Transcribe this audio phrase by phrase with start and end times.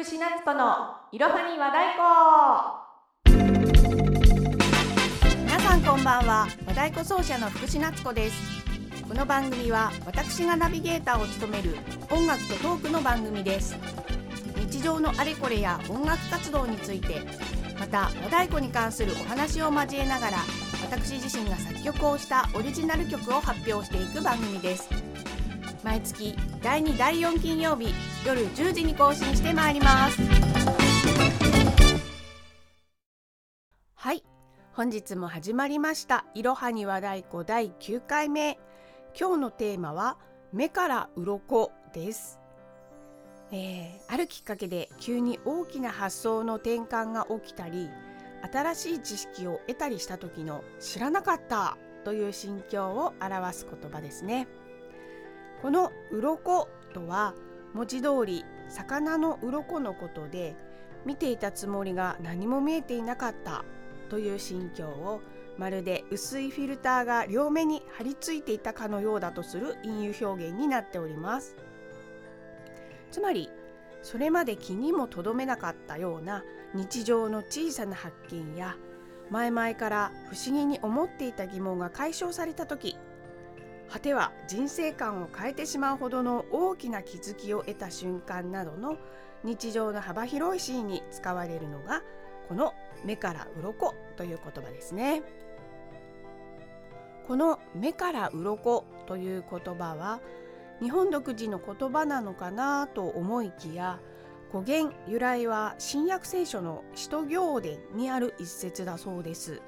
[0.00, 2.00] 福士夏子のいろはに和太鼓
[5.44, 6.46] 皆さんこんばんは。
[6.64, 8.36] 和太鼓奏者の福士夏子です。
[9.06, 11.76] この番組は私がナビゲーターを務める
[12.10, 13.76] 音楽とトークの番組です。
[14.56, 17.20] 日常のあれこれや音楽活動について
[17.78, 20.38] また和太鼓に関するお話を交えながら
[20.80, 25.09] 私自身が作曲をしたオリジナル曲を発表していく番組です。
[25.82, 27.94] 毎月第2第4金曜日
[28.26, 30.20] 夜10時に更新してまいります。
[33.94, 34.22] はい。
[34.72, 36.26] 本日も始まりました。
[36.34, 38.58] いろはに和太鼓第9回目
[39.18, 40.18] 今日のテーマは
[40.52, 42.38] 目から鱗です。
[43.50, 47.88] えー、あるきっかけで急に大きな発想の転換が起きたり
[48.52, 54.46] 新しい知識を得たりした時の知らなかったという心境を表す言葉ですね。
[55.62, 57.34] この鱗とは
[57.74, 60.56] 文字通り魚の鱗のことで
[61.04, 63.64] 見ていたつもりが何も見えていなかった
[64.08, 65.20] という心境を
[65.58, 71.56] まるで薄いフィルターが両目に張り付いていたかのようだとする隠喩表現になっております。
[73.10, 73.50] つまり
[74.02, 78.76] それまで気にも留めなかったような日常の小さな発見や
[79.30, 82.96] 前々から不思議に思っていた疑問が解消された時
[83.90, 88.96] 果ては人生観を変えてしまうほどの大きな気づきを得た瞬間などの
[89.42, 92.02] 日常の幅広いシーンに使われるのが
[92.48, 92.74] この
[93.04, 95.22] 「目から鱗という言葉ですね。
[97.26, 100.20] この「目から鱗という言葉は
[100.80, 104.00] 日本独自の言葉なのかなと思いきや
[104.52, 109.62] 語源由来は新約聖書の使徒行伝にある一節だそうです。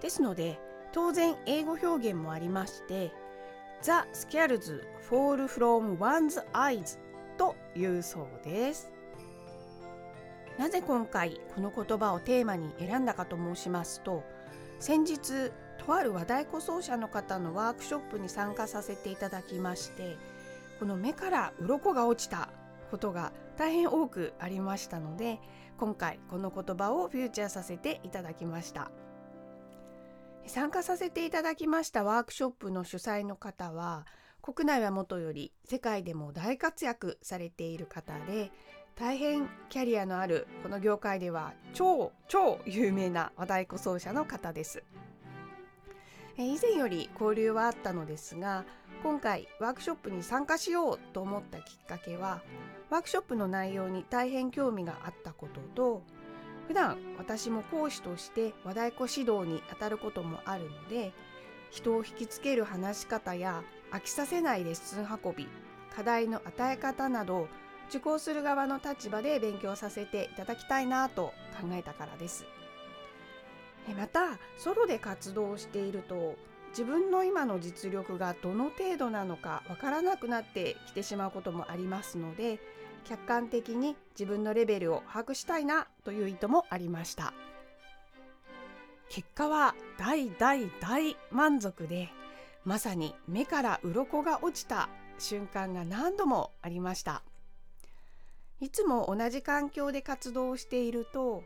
[0.00, 0.60] ですので
[0.92, 3.12] 当然英語表現もありまして
[3.82, 6.98] The scales fall from one's eyes
[7.36, 8.90] というそうです
[10.58, 14.24] なぜ今回この言葉をテーマに選んだかと申しますと
[14.78, 20.16] 先日とある和太鼓奏者の方のワークショップに参加させていただきまして
[20.78, 22.48] この目から鱗が落ちた
[22.90, 25.38] ことが大変多くありましたので
[25.78, 28.90] 今回この言葉をフューチャーさせていただきました。
[30.46, 34.06] 参加させていただきましたワークショップの主催の方は
[34.42, 38.52] 国内はもとより世界でも大活躍されている方で
[38.94, 44.82] 大変キャリアのあるこの業界では超超有名な和太鼓奏者の方です。
[46.38, 48.64] 以前より交流はあったのですが
[49.02, 52.42] 今回ワークショップに参加しようと思ったきっかけは
[52.90, 56.02] ワークショップの内容に大変興味があったことと
[56.66, 61.12] 普段私も講師として和太鼓指導にあたることもあるので
[61.70, 63.62] 人を引きつける話し方や
[63.92, 65.48] 飽きさせないレッスン運び
[65.94, 67.48] 課題の与え方など
[67.88, 72.44] 受講する側の立場で勉強させていただきたいなと考えたからです。
[73.96, 76.34] またソロで活動していると
[76.70, 82.58] 自分の今の実力がどの程度なのかわからなくなってきてしまうこともありますので
[83.08, 87.32] 客観的に自分のレベルを把握したいなという意図もありました。
[89.08, 92.08] 結果は大大大満足で
[92.64, 97.22] まさに目から鱗が落ちた瞬間が何度もありました。
[98.60, 101.44] いつも同じ環境で活動していると、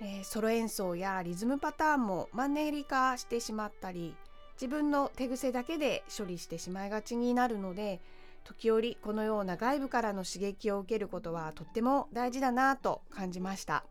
[0.00, 4.14] えー、ソロ演奏やリズムパターンもマンネリ化してしまったり
[4.54, 8.00] 自分の手癖だけで処理してしまいがちになるので
[8.44, 13.84] 時折このような外部からの刺激を受けることはとっても大事だなと感じました。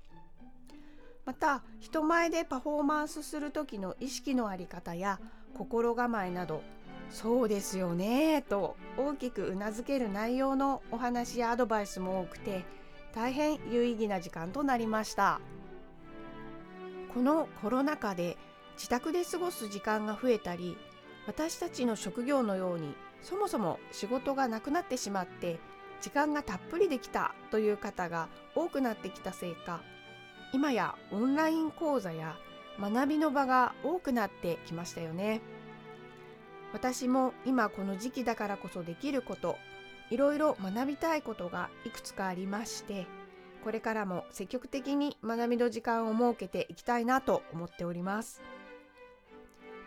[1.26, 5.20] また人前でパフォーマンスする時の意識の在り方や
[5.58, 6.62] 心構えなど
[7.10, 12.66] そうですよねと大きくうなずける内容のお話やアドバイスも多くて
[13.16, 15.40] 大変有意義な時間となりました。
[17.14, 18.38] このコロナ禍で
[18.76, 20.76] 自宅で過ごす時間が増えたり
[21.28, 25.60] 私たちの職業のようにそもそも仕事がなくなってしまって
[26.02, 29.82] 時間がたっぷりできたという方が多くなってきたせいか
[30.54, 32.36] 今やオンライン講座や
[32.80, 35.42] 学びの場が多くなってきましたよね。
[36.74, 39.58] 私も今この時期だからこそできること
[40.10, 43.06] いろいろ学びたいことがいくつかありまして
[43.64, 48.42] これからも積極的に学びの時間を設けていきたいなと思っております。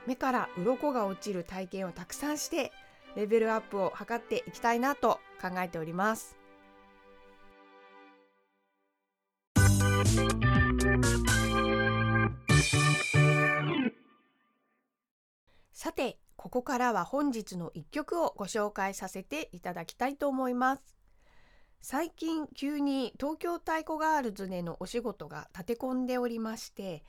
[0.07, 2.73] 目から鱗が落ちる体験をたくさんして
[3.17, 6.37] レベルアップを図っていきたいなと考えております。
[15.73, 20.97] さてここからは本日の一曲をご紹介させていただきたいと思います。
[21.81, 27.05] 最近急に東京太鼓ガールズでのお仕事が立て込んでおりまして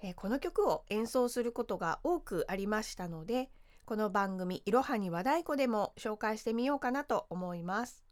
[0.00, 3.50] えこの曲を演奏することが多くありましたので
[3.84, 8.04] この番組「いろはに和太鼓」でも紹介してみようかなと思います。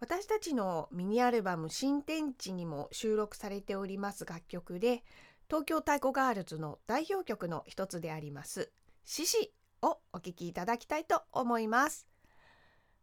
[0.00, 5.04] 私たちのミニアルバム「新天地」にも収録されております楽曲で
[5.48, 8.72] 東京太鼓ガールズの代表曲の一つであります
[9.04, 12.08] 「獅子」をお聴きいただきたいと思います。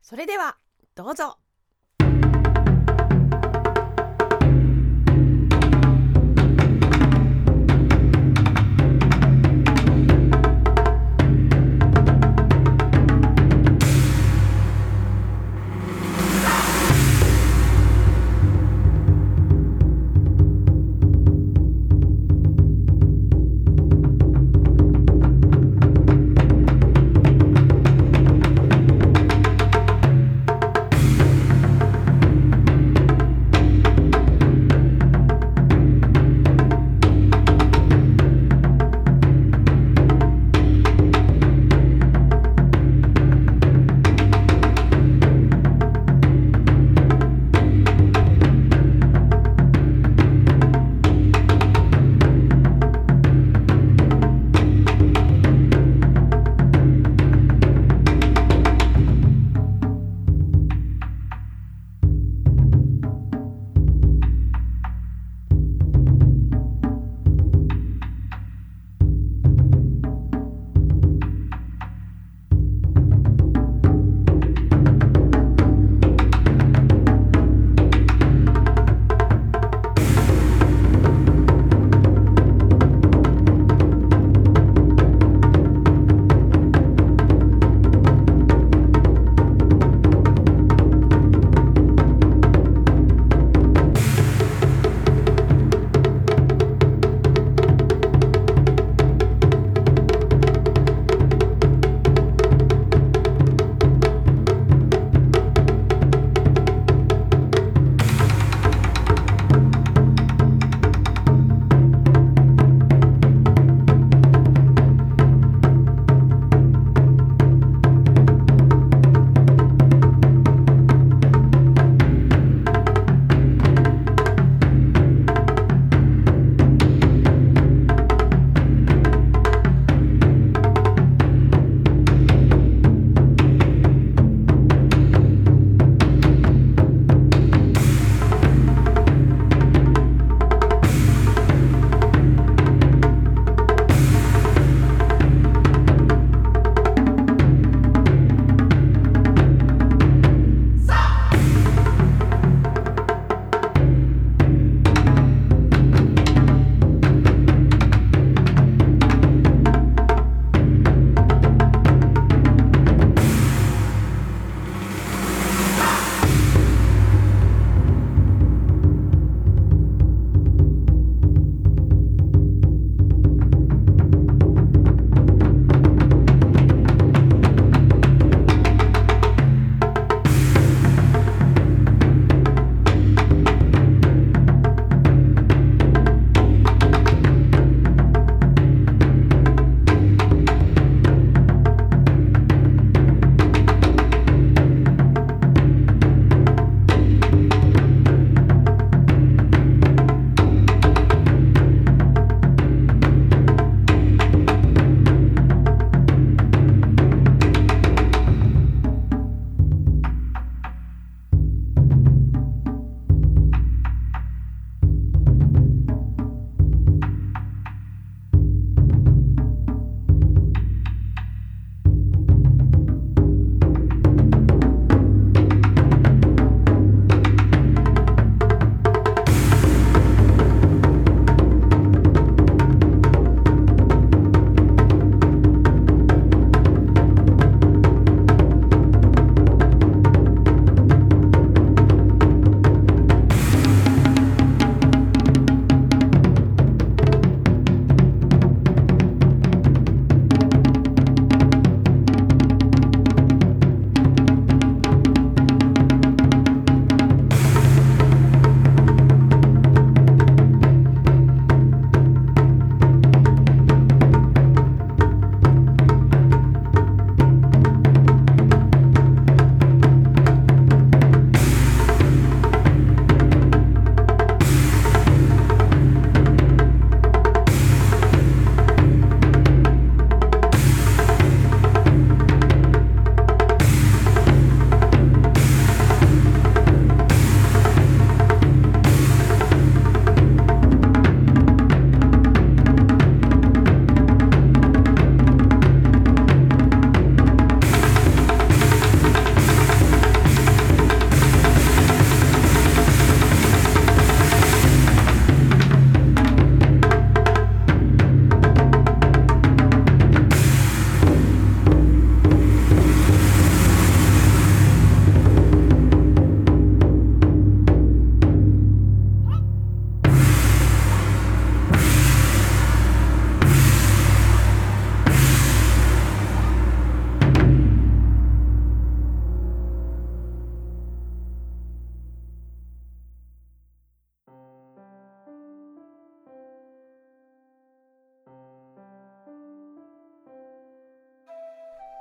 [0.01, 0.57] それでは
[0.93, 1.39] どうぞ「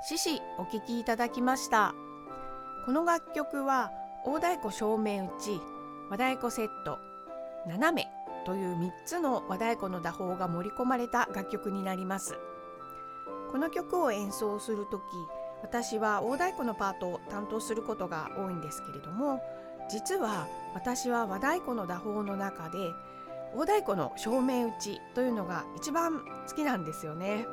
[0.03, 1.93] 獅子お聴きいただきました
[2.87, 3.91] この楽曲は
[4.25, 5.61] 大太鼓正面打ち
[6.09, 6.97] 和太鼓セット
[7.67, 8.09] 斜め
[8.43, 12.39] という3つの和太鼓の打法が盛り込まれた楽曲になります
[13.51, 15.03] この曲を演奏する時
[15.61, 19.39] 私は大太鼓のパートを担当することが多いんですけれども
[19.87, 22.79] 実は私は和太鼓の打法の中で
[23.55, 27.45] 大太鼓の正面打ちというのが一番好きなんですよね。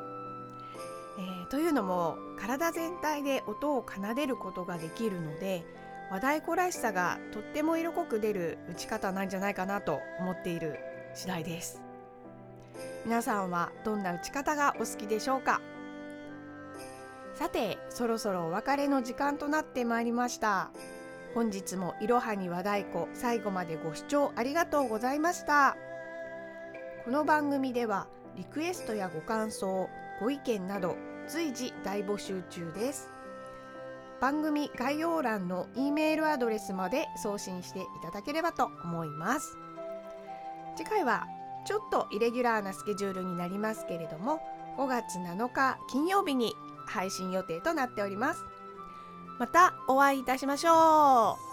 [1.19, 5.65] えー、というのも体全体で音を奏でることができるので
[6.09, 10.79] 和太鼓らしさがとっても色濃く出る打ち方なんじゃないかなと思っている
[11.13, 11.81] 次第です。
[13.05, 15.61] 皆さんはどんな打ち方がお好きでしょうか？
[17.35, 20.71] さてそろそろお別れの時間となってまいりました。
[21.35, 25.75] 本日もいろはに和太鼓最後までご視聴ありがとうございました。
[27.03, 30.95] この番組ではリクエストやご感想ご意見など
[31.29, 33.11] 随時大募集中です。
[34.19, 39.55] 番組概要欄の E メールアドレスまで送信していただければと思います。
[40.75, 41.27] 次回は
[41.65, 44.41] ちょっとイレギュラーなスケジュールになりますけれども
[44.77, 46.55] 5月7日金曜日に
[46.87, 48.43] 配信予定となっております。
[49.37, 51.48] またお会いいたしましょう。